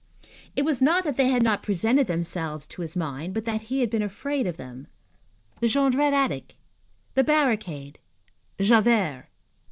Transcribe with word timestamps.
It 0.55 0.65
was 0.65 0.81
not 0.81 1.03
that 1.03 1.15
they 1.15 1.27
had 1.29 1.43
not 1.43 1.61
presented 1.61 2.07
themselves 2.07 2.65
to 2.65 2.81
his 2.81 2.97
mind, 2.97 3.35
but 3.35 3.45
that 3.45 3.61
he 3.69 3.81
had 3.81 3.91
been 3.91 4.01
afraid 4.01 4.47
of 4.47 4.57
them. 4.57 4.87
The 5.59 5.67
Jondrette 5.67 6.11
attic? 6.11 6.57
The 7.13 7.23
barricade? 7.23 7.99
Javert? 8.59 9.27